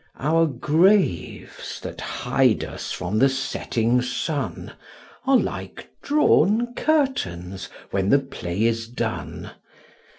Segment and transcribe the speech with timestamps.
[0.17, 4.73] Our graves that hide us from the setting sun
[5.27, 9.51] Are like drawn curtains when the play is done.